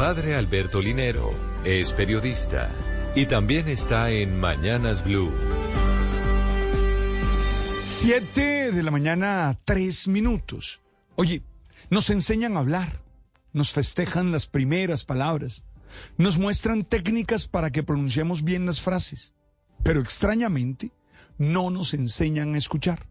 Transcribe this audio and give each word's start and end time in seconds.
Padre 0.00 0.34
Alberto 0.34 0.80
Linero 0.80 1.30
es 1.62 1.92
periodista 1.92 2.74
y 3.14 3.26
también 3.26 3.68
está 3.68 4.10
en 4.10 4.40
Mañanas 4.40 5.04
Blue. 5.04 5.30
Siete 7.84 8.72
de 8.72 8.82
la 8.82 8.90
mañana, 8.90 9.58
tres 9.62 10.08
minutos. 10.08 10.80
Oye, 11.16 11.42
nos 11.90 12.08
enseñan 12.08 12.56
a 12.56 12.60
hablar, 12.60 13.02
nos 13.52 13.72
festejan 13.72 14.32
las 14.32 14.46
primeras 14.46 15.04
palabras, 15.04 15.64
nos 16.16 16.38
muestran 16.38 16.82
técnicas 16.82 17.46
para 17.46 17.70
que 17.70 17.82
pronunciemos 17.82 18.42
bien 18.42 18.64
las 18.64 18.80
frases, 18.80 19.34
pero 19.82 20.00
extrañamente 20.00 20.92
no 21.36 21.68
nos 21.68 21.92
enseñan 21.92 22.54
a 22.54 22.58
escuchar. 22.58 23.06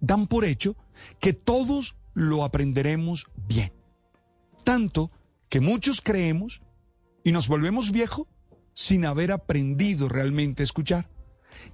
Dan 0.00 0.26
por 0.26 0.44
hecho 0.44 0.74
que 1.20 1.34
todos 1.34 1.94
lo 2.14 2.42
aprenderemos 2.42 3.28
bien. 3.46 3.72
Tanto 4.64 5.12
muchos 5.60 6.00
creemos 6.00 6.62
y 7.24 7.32
nos 7.32 7.48
volvemos 7.48 7.92
viejos 7.92 8.26
sin 8.74 9.06
haber 9.06 9.32
aprendido 9.32 10.08
realmente 10.08 10.62
a 10.62 10.64
escuchar. 10.64 11.08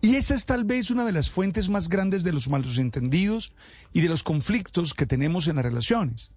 Y 0.00 0.14
esa 0.14 0.34
es 0.34 0.46
tal 0.46 0.64
vez 0.64 0.90
una 0.90 1.04
de 1.04 1.12
las 1.12 1.30
fuentes 1.30 1.68
más 1.68 1.88
grandes 1.88 2.22
de 2.24 2.32
los 2.32 2.48
malos 2.48 2.78
entendidos 2.78 3.52
y 3.92 4.00
de 4.00 4.08
los 4.08 4.22
conflictos 4.22 4.94
que 4.94 5.06
tenemos 5.06 5.48
en 5.48 5.56
las 5.56 5.64
relaciones. 5.64 6.30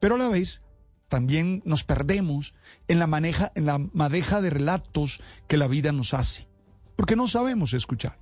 Pero 0.00 0.16
a 0.16 0.18
la 0.18 0.28
vez 0.28 0.62
también 1.08 1.62
nos 1.64 1.84
perdemos 1.84 2.54
en 2.86 2.98
la, 2.98 3.06
maneja, 3.06 3.52
en 3.54 3.66
la 3.66 3.78
madeja 3.78 4.40
de 4.40 4.50
relatos 4.50 5.20
que 5.46 5.56
la 5.56 5.68
vida 5.68 5.92
nos 5.92 6.14
hace, 6.14 6.48
porque 6.96 7.16
no 7.16 7.28
sabemos 7.28 7.72
escuchar. 7.72 8.18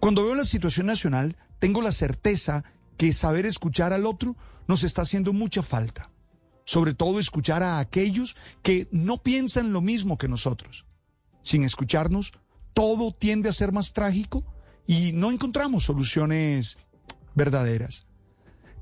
Cuando 0.00 0.24
veo 0.24 0.34
la 0.34 0.44
situación 0.44 0.86
nacional, 0.86 1.36
tengo 1.58 1.82
la 1.82 1.92
certeza 1.92 2.64
que 2.96 3.12
saber 3.12 3.46
escuchar 3.46 3.92
al 3.92 4.06
otro 4.06 4.36
nos 4.66 4.82
está 4.82 5.02
haciendo 5.02 5.32
mucha 5.32 5.62
falta. 5.62 6.10
Sobre 6.66 6.92
todo 6.92 7.18
escuchar 7.18 7.62
a 7.62 7.78
aquellos 7.78 8.36
que 8.62 8.88
no 8.90 9.22
piensan 9.22 9.72
lo 9.72 9.80
mismo 9.80 10.18
que 10.18 10.28
nosotros. 10.28 10.84
Sin 11.40 11.64
escucharnos, 11.64 12.32
todo 12.74 13.12
tiende 13.12 13.48
a 13.48 13.52
ser 13.52 13.72
más 13.72 13.94
trágico 13.94 14.44
y 14.86 15.12
no 15.12 15.30
encontramos 15.30 15.84
soluciones 15.84 16.76
verdaderas. 17.34 18.06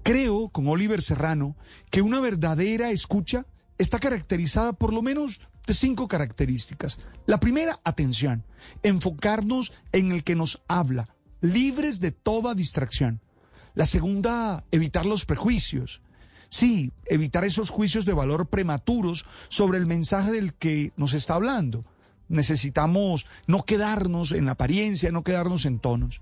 Creo, 0.02 0.48
con 0.48 0.66
Oliver 0.66 1.00
Serrano, 1.00 1.56
que 1.90 2.02
una 2.02 2.20
verdadera 2.20 2.90
escucha 2.90 3.46
está 3.78 3.98
caracterizada 3.98 4.72
por 4.72 4.92
lo 4.92 5.00
menos 5.00 5.40
de 5.66 5.74
cinco 5.74 6.08
características. 6.08 6.98
La 7.26 7.40
primera, 7.40 7.80
atención, 7.84 8.44
enfocarnos 8.82 9.72
en 9.92 10.12
el 10.12 10.24
que 10.24 10.34
nos 10.34 10.62
habla, 10.68 11.08
libres 11.40 12.00
de 12.00 12.12
toda 12.12 12.54
distracción. 12.54 13.20
La 13.74 13.86
segunda, 13.86 14.64
evitar 14.70 15.06
los 15.06 15.24
prejuicios. 15.24 16.02
Sí, 16.54 16.92
evitar 17.06 17.44
esos 17.44 17.68
juicios 17.68 18.04
de 18.04 18.12
valor 18.12 18.46
prematuros 18.46 19.26
sobre 19.48 19.76
el 19.76 19.86
mensaje 19.86 20.30
del 20.30 20.54
que 20.54 20.92
nos 20.96 21.12
está 21.12 21.34
hablando. 21.34 21.84
Necesitamos 22.28 23.26
no 23.48 23.64
quedarnos 23.64 24.30
en 24.30 24.46
la 24.46 24.52
apariencia, 24.52 25.10
no 25.10 25.24
quedarnos 25.24 25.64
en 25.64 25.80
tonos. 25.80 26.20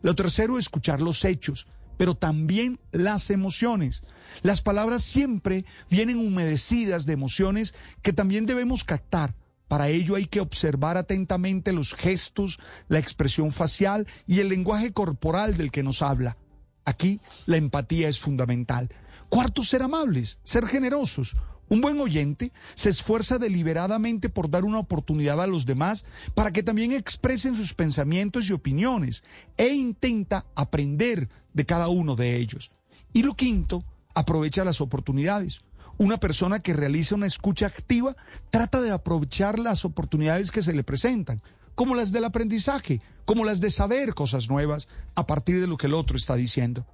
Lo 0.00 0.14
tercero, 0.14 0.56
escuchar 0.56 1.00
los 1.00 1.24
hechos, 1.24 1.66
pero 1.96 2.14
también 2.14 2.78
las 2.92 3.28
emociones. 3.30 4.04
Las 4.42 4.62
palabras 4.62 5.02
siempre 5.02 5.64
vienen 5.90 6.18
humedecidas 6.18 7.04
de 7.04 7.14
emociones 7.14 7.74
que 8.02 8.12
también 8.12 8.46
debemos 8.46 8.84
captar. 8.84 9.34
Para 9.66 9.88
ello 9.88 10.14
hay 10.14 10.26
que 10.26 10.40
observar 10.40 10.96
atentamente 10.96 11.72
los 11.72 11.92
gestos, 11.92 12.60
la 12.86 13.00
expresión 13.00 13.50
facial 13.50 14.06
y 14.28 14.38
el 14.38 14.48
lenguaje 14.48 14.92
corporal 14.92 15.56
del 15.56 15.72
que 15.72 15.82
nos 15.82 16.02
habla. 16.02 16.36
Aquí 16.84 17.20
la 17.46 17.56
empatía 17.56 18.08
es 18.08 18.18
fundamental. 18.18 18.88
Cuarto, 19.28 19.62
ser 19.62 19.82
amables, 19.82 20.38
ser 20.42 20.66
generosos. 20.66 21.36
Un 21.68 21.80
buen 21.80 21.98
oyente 22.00 22.52
se 22.74 22.90
esfuerza 22.90 23.38
deliberadamente 23.38 24.28
por 24.28 24.50
dar 24.50 24.64
una 24.64 24.78
oportunidad 24.78 25.40
a 25.40 25.46
los 25.46 25.64
demás 25.64 26.04
para 26.34 26.52
que 26.52 26.62
también 26.62 26.92
expresen 26.92 27.56
sus 27.56 27.72
pensamientos 27.72 28.48
y 28.48 28.52
opiniones 28.52 29.24
e 29.56 29.68
intenta 29.68 30.44
aprender 30.54 31.30
de 31.54 31.64
cada 31.64 31.88
uno 31.88 32.14
de 32.14 32.36
ellos. 32.36 32.70
Y 33.14 33.22
lo 33.22 33.34
quinto, 33.36 33.82
aprovecha 34.14 34.64
las 34.64 34.80
oportunidades. 34.80 35.62
Una 35.98 36.18
persona 36.18 36.58
que 36.58 36.74
realiza 36.74 37.14
una 37.14 37.26
escucha 37.26 37.66
activa 37.66 38.16
trata 38.50 38.80
de 38.80 38.90
aprovechar 38.90 39.58
las 39.58 39.84
oportunidades 39.84 40.50
que 40.50 40.62
se 40.62 40.74
le 40.74 40.84
presentan, 40.84 41.40
como 41.74 41.94
las 41.94 42.12
del 42.12 42.24
aprendizaje, 42.24 43.00
como 43.24 43.44
las 43.44 43.60
de 43.60 43.70
saber 43.70 44.14
cosas 44.14 44.48
nuevas 44.48 44.88
a 45.14 45.26
partir 45.26 45.60
de 45.60 45.66
lo 45.66 45.76
que 45.76 45.86
el 45.86 45.94
otro 45.94 46.16
está 46.16 46.36
diciendo. 46.36 46.86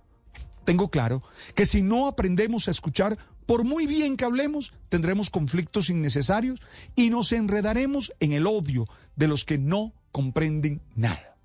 Tengo 0.65 0.91
claro 0.91 1.23
que 1.55 1.65
si 1.65 1.81
no 1.81 2.07
aprendemos 2.07 2.69
a 2.69 2.71
escuchar, 2.71 3.17
por 3.47 3.65
muy 3.65 3.87
bien 3.87 4.17
que 4.17 4.27
hablemos, 4.27 4.75
tendremos 4.91 5.31
conflictos 5.31 5.89
innecesarios 5.89 6.61
y 6.95 7.09
nos 7.09 7.33
enredaremos 7.33 8.13
en 8.21 8.33
el 8.33 8.47
odio 8.47 8.87
de 9.17 9.29
los 9.29 9.45
que 9.45 9.57
no 9.57 9.95
comprenden 10.13 10.83
nada. 10.95 11.37